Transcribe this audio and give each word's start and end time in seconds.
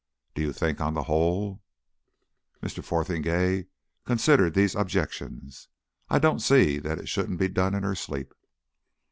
Do 0.33 0.41
you 0.41 0.51
think, 0.51 0.81
on 0.81 0.95
the 0.95 1.03
whole" 1.03 1.61
Mr. 2.63 2.83
Fotheringay 2.83 3.67
considered 4.03 4.55
these 4.55 4.73
objections. 4.73 5.67
"I 6.09 6.17
don't 6.17 6.39
see 6.39 6.79
that 6.79 6.97
it 6.97 7.07
shouldn't 7.07 7.37
be 7.37 7.49
done 7.49 7.75
in 7.75 7.83
her 7.83 7.93
sleep." 7.93 8.33